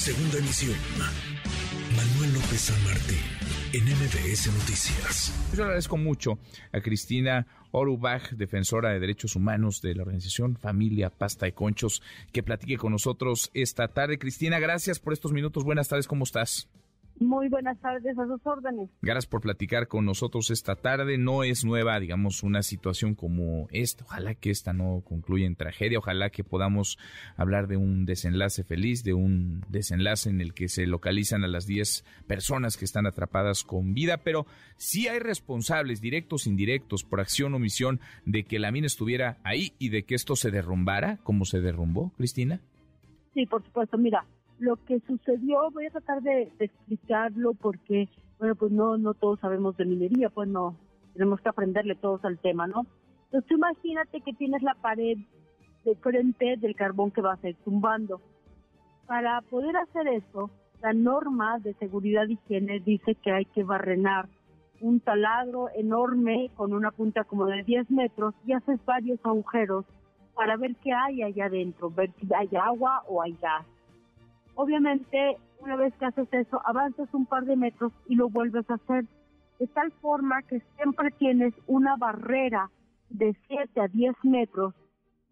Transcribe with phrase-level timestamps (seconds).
[0.00, 0.74] Segunda emisión.
[1.94, 3.18] Manuel López San Martín,
[3.74, 5.30] en MBS Noticias.
[5.54, 6.38] Yo agradezco mucho
[6.72, 12.00] a Cristina Orubach, defensora de derechos humanos de la organización Familia Pasta y Conchos,
[12.32, 14.18] que platique con nosotros esta tarde.
[14.18, 15.64] Cristina, gracias por estos minutos.
[15.64, 16.70] Buenas tardes, ¿cómo estás?
[17.20, 18.88] Muy buenas tardes, a sus órdenes.
[19.02, 21.18] Gracias por platicar con nosotros esta tarde.
[21.18, 24.04] No es nueva, digamos, una situación como esta.
[24.04, 25.98] Ojalá que esta no concluya en tragedia.
[25.98, 26.96] Ojalá que podamos
[27.36, 31.66] hablar de un desenlace feliz, de un desenlace en el que se localizan a las
[31.66, 34.16] 10 personas que están atrapadas con vida.
[34.16, 34.46] Pero
[34.78, 39.74] sí hay responsables, directos, indirectos, por acción o omisión, de que la mina estuviera ahí
[39.78, 42.62] y de que esto se derrumbara, como se derrumbó, Cristina.
[43.34, 43.98] Sí, por supuesto.
[43.98, 44.24] Mira,
[44.60, 49.76] lo que sucedió, voy a tratar de, explicarlo porque, bueno, pues no, no todos sabemos
[49.76, 50.76] de minería, pues no,
[51.14, 52.86] tenemos que aprenderle todos al tema, ¿no?
[53.24, 55.16] Entonces tú imagínate que tienes la pared
[55.84, 58.20] de frente del carbón que va a ir tumbando.
[59.06, 60.50] Para poder hacer eso,
[60.82, 64.28] la norma de seguridad y higiene dice que hay que barrenar
[64.80, 69.84] un taladro enorme con una punta como de 10 metros y haces varios agujeros
[70.34, 73.66] para ver qué hay allá adentro, ver si hay agua o hay gas.
[74.62, 78.74] Obviamente, una vez que haces eso, avanzas un par de metros y lo vuelves a
[78.74, 79.06] hacer,
[79.58, 82.70] de tal forma que siempre tienes una barrera
[83.08, 84.74] de 7 a 10 metros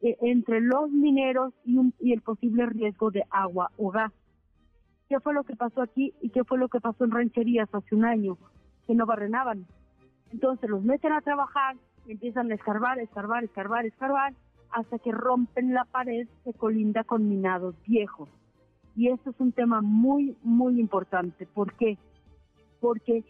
[0.00, 4.12] eh, entre los mineros y, el posible riesgo de agua o gas.
[5.08, 7.96] ¿Qué fue lo que pasó aquí y qué fue lo que pasó en rancherías hace
[7.96, 8.38] un año?
[8.86, 9.66] Que no barrenaban.
[10.30, 11.74] Entonces los meten a trabajar
[12.06, 14.34] y empiezan a escarbar, escarbar, escarbar, escarbar,
[14.70, 18.28] hasta que rompen la pared que colinda con minados viejos.
[18.96, 21.46] Y esto es un tema muy, muy importante.
[21.46, 21.98] ¿Por qué?
[22.80, 23.24] Porque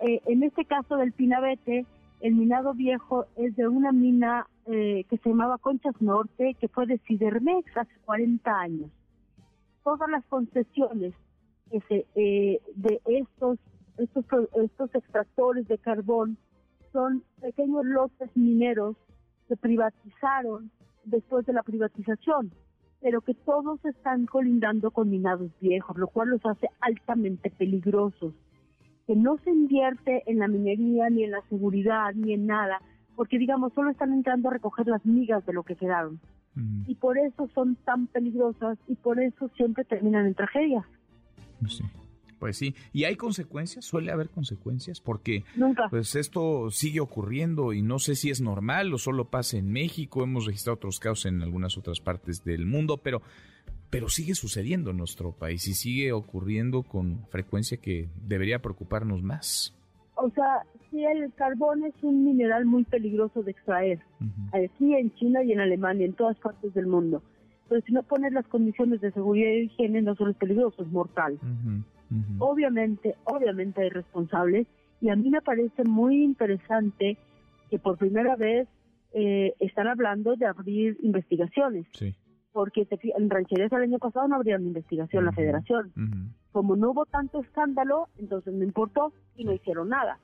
[0.00, 1.86] eh, en este caso del Pinabete,
[2.20, 6.86] el minado viejo es de una mina eh, que se llamaba Conchas Norte, que fue
[6.86, 8.90] de Cidermex hace 40 años.
[9.84, 11.14] Todas las concesiones
[11.70, 13.58] que se, eh, de estos,
[13.98, 16.36] estos, estos extractores de carbón
[16.92, 18.96] son pequeños lotes mineros
[19.48, 20.70] que privatizaron
[21.04, 22.52] después de la privatización
[23.02, 28.32] pero que todos están colindando con minados viejos, lo cual los hace altamente peligrosos.
[29.06, 32.80] Que no se invierte en la minería, ni en la seguridad, ni en nada,
[33.16, 36.20] porque digamos, solo están entrando a recoger las migas de lo que quedaron.
[36.86, 40.84] Y por eso son tan peligrosas y por eso siempre terminan en tragedias.
[41.66, 41.82] Sí.
[42.42, 45.44] Pues sí, y hay consecuencias, suele haber consecuencias, porque
[45.90, 50.24] pues esto sigue ocurriendo y no sé si es normal o solo pasa en México,
[50.24, 53.22] hemos registrado otros casos en algunas otras partes del mundo, pero
[53.90, 59.72] pero sigue sucediendo en nuestro país y sigue ocurriendo con frecuencia que debería preocuparnos más.
[60.16, 64.00] O sea, sí, el carbón es un mineral muy peligroso de extraer,
[64.52, 67.22] aquí en China y en Alemania, en todas partes del mundo.
[67.68, 70.88] Pero si no pones las condiciones de seguridad y higiene, no solo es peligroso, es
[70.88, 71.38] mortal.
[72.38, 74.66] Obviamente, obviamente hay responsables
[75.00, 77.16] y a mí me parece muy interesante
[77.70, 78.68] que por primera vez
[79.12, 81.86] eh, están hablando de abrir investigaciones.
[82.52, 85.92] Porque en rancherías el año pasado no abrieron investigación la federación.
[86.52, 90.18] Como no hubo tanto escándalo, entonces no importó y no hicieron nada.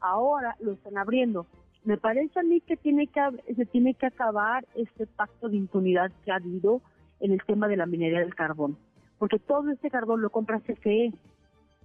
[0.00, 1.46] Ahora lo están abriendo.
[1.84, 3.20] Me parece a mí que tiene que
[3.54, 6.80] se tiene que acabar este pacto de impunidad que ha habido
[7.18, 8.76] en el tema de la minería del carbón
[9.22, 11.12] porque todo este carbón lo compra CFE.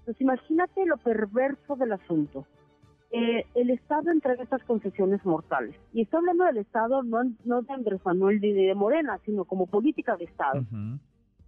[0.08, 2.46] Entonces imagínate lo perverso del asunto.
[3.12, 5.76] Eh, el Estado entrega estas concesiones mortales.
[5.92, 9.68] Y estoy hablando del Estado, no, no de Andrés Manuel ni de Morena, sino como
[9.68, 10.64] política de Estado.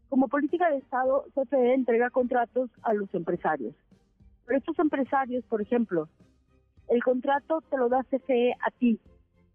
[0.10, 3.76] Como política de Estado, CFE entrega contratos a los empresarios.
[4.46, 6.10] Pero estos empresarios, por ejemplo,
[6.90, 9.00] el contrato te lo da CFE a ti,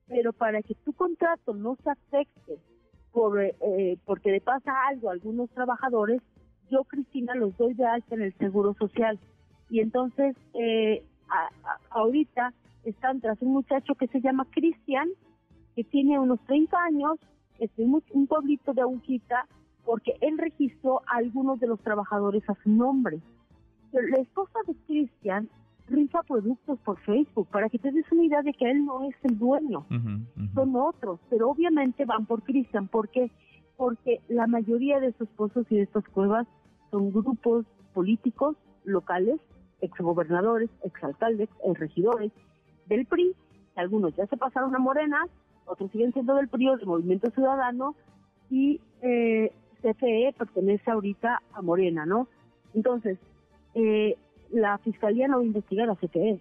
[0.09, 2.59] pero para que tu contrato no se afecte
[3.12, 6.22] por, eh, porque le pasa algo a algunos trabajadores,
[6.70, 9.19] yo, Cristina, los doy de alta en el Seguro Social.
[9.70, 11.04] Y entonces, eh,
[11.91, 12.52] ahorita
[12.84, 15.08] están tras un muchacho que se llama Cristian,
[15.74, 17.19] que tiene unos 30 años,
[17.58, 19.47] es un, un pueblito de Agujita,
[19.84, 23.21] porque él registró a algunos de los trabajadores a su nombre.
[23.92, 25.48] la esposa de Cristian
[25.89, 29.15] rifa productos por Facebook, para que te des una idea de que él no es
[29.22, 29.86] el dueño,
[30.54, 33.30] son otros, pero obviamente van por Cristian, porque
[33.76, 36.47] porque la mayoría de estos pozos y de estas cuevas
[36.91, 39.41] son grupos políticos locales,
[39.80, 42.32] exgobernadores, exalcaldes, regidores
[42.86, 43.34] del PRI,
[43.76, 45.26] algunos ya se pasaron a Morena,
[45.66, 47.94] otros siguen siendo del PRI o del Movimiento Ciudadano,
[48.50, 52.28] y eh, CFE pertenece ahorita a Morena, ¿no?
[52.74, 53.18] Entonces,
[53.74, 54.16] eh,
[54.50, 56.41] la fiscalía no va a investigar a CFE.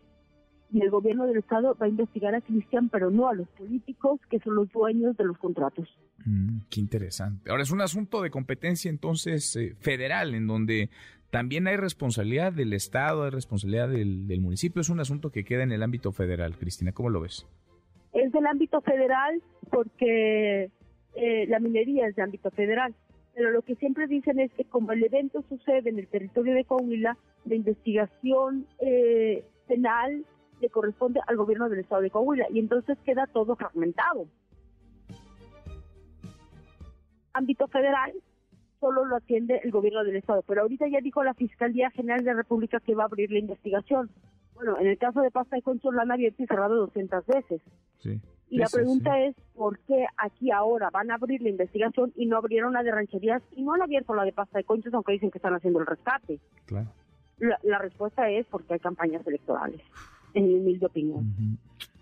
[0.74, 4.20] Y el gobierno del estado va a investigar a Cristian, pero no a los políticos
[4.30, 5.88] que son los dueños de los contratos.
[6.25, 7.52] Mm, qué interesante.
[7.52, 10.90] Ahora es un asunto de competencia entonces eh, federal, en donde
[11.30, 14.81] también hay responsabilidad del estado, hay responsabilidad del, municipio.
[14.81, 16.58] Es un asunto que queda en el ámbito federal.
[16.58, 17.48] Cristina, ¿cómo lo ves?
[18.14, 20.72] Es del ámbito federal porque
[21.16, 22.96] eh, la minería es de ámbito federal.
[23.36, 26.66] Pero lo que siempre dicen es que como el evento sucede en el territorio de
[26.66, 30.25] Coahuila, la investigación eh, penal
[30.63, 34.27] le corresponde al gobierno del estado de Coahuila y entonces queda todo fragmentado.
[37.33, 38.13] Ámbito federal
[38.80, 42.31] solo lo atiende el gobierno del estado, pero ahorita ya dijo la Fiscalía General de
[42.31, 44.10] la República que va a abrir la investigación.
[44.56, 47.62] Bueno, en el caso de Pasta y Concho la han abierto y cerrado 200 veces.
[48.50, 52.38] Y la pregunta es, ¿por qué aquí ahora van a abrir la investigación y no
[52.38, 55.31] abrieron la de rancherías y no han abierto la de pasta de conchos, aunque dicen
[55.31, 56.39] que están haciendo el rescate?
[56.65, 56.89] Claro.
[57.63, 59.81] La, respuesta es porque hay campañas electorales
[60.33, 61.57] en mi humilde opinión.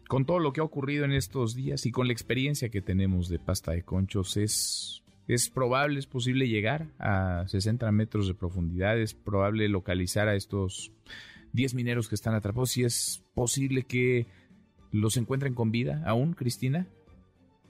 [0.08, 3.30] Con todo lo que ha ocurrido en estos días y con la experiencia que tenemos
[3.30, 9.00] de pasta de conchos, es, es probable, es posible llegar a 60 metros de profundidad,
[9.00, 10.92] es probable localizar a estos
[11.54, 14.26] 10 mineros que están atrapados, si es posible que
[14.92, 16.88] los encuentren con vida aún, Cristina.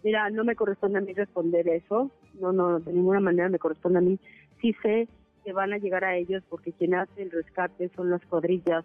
[0.03, 3.99] Mira, no me corresponde a mí responder eso, no, no, de ninguna manera me corresponde
[3.99, 4.19] a mí.
[4.61, 5.07] Sí sé
[5.43, 8.83] que van a llegar a ellos porque quien hace el rescate son las cuadrillas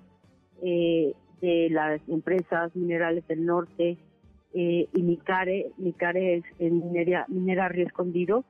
[0.62, 3.98] eh, de las empresas minerales del norte
[4.54, 8.44] eh, y Micare, Micare es en minería, minera Río Escondido,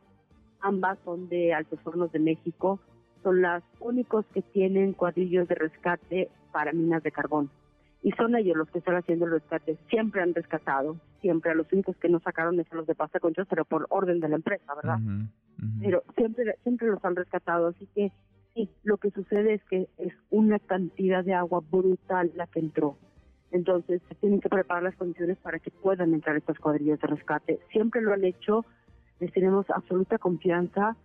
[0.61, 2.79] ambas son de Altos Hornos de México,
[3.23, 7.50] son las únicos que tienen cuadrillos de rescate para minas de carbón.
[8.03, 9.77] Y son ellos los que están haciendo el rescate.
[9.91, 11.50] Siempre han rescatado, siempre.
[11.50, 14.21] A los únicos que no sacaron es a los de Pasta Conchos, pero por orden
[14.21, 14.99] de la empresa, ¿verdad?
[15.81, 17.67] Pero siempre, siempre los han rescatado.
[17.67, 18.12] Así que
[18.56, 22.97] Sí, lo que sucede es que es una cantidad de agua brutal la que entró.
[23.50, 27.61] Entonces, se tienen que preparar las condiciones para que puedan entrar estas cuadrillas de rescate.
[27.70, 28.64] Siempre lo han hecho,
[29.20, 30.97] les tenemos absoluta confianza.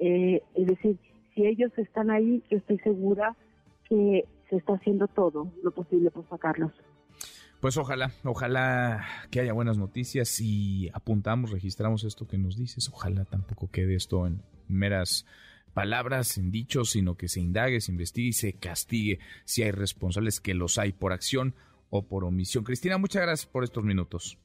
[0.00, 0.98] Eh, es decir,
[1.32, 3.36] si ellos están ahí, yo estoy segura
[3.88, 6.72] que se está haciendo todo lo posible por sacarlos.
[7.60, 12.90] Pues ojalá, ojalá que haya buenas noticias y apuntamos, registramos esto que nos dices.
[12.92, 15.24] Ojalá tampoco quede esto en meras
[15.76, 20.40] palabras, en dichos, sino que se indague, se investigue y se castigue si hay responsables,
[20.40, 21.54] que los hay por acción
[21.90, 22.64] o por omisión.
[22.64, 24.38] Cristina, muchas gracias por estos minutos.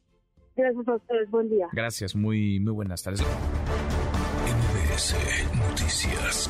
[0.57, 1.69] Gracias a ustedes, buen día.
[1.71, 3.21] Gracias, muy, muy buenas tardes.
[4.91, 5.15] NBS
[5.55, 6.49] Noticias.